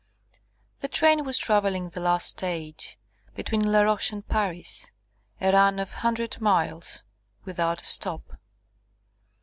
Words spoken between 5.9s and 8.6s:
a hundred miles without a stop.